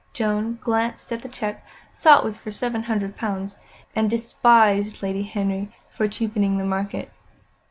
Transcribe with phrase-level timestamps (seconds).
[0.13, 3.59] Joan glanced at the cheque, saw it was for seven hundred pounds,
[3.95, 7.11] and despised Lady Henry for cheapening the market.